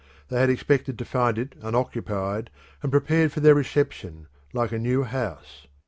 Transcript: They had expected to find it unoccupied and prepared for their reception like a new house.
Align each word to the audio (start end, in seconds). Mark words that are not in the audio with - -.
They 0.29 0.39
had 0.39 0.49
expected 0.49 0.97
to 0.97 1.05
find 1.05 1.37
it 1.37 1.53
unoccupied 1.61 2.49
and 2.81 2.91
prepared 2.91 3.31
for 3.31 3.39
their 3.39 3.53
reception 3.53 4.25
like 4.51 4.71
a 4.71 4.79
new 4.79 5.03
house. 5.03 5.67